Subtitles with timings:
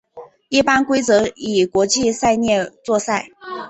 [0.49, 2.47] 一般规则以国际赛例
[2.83, 3.29] 作赛。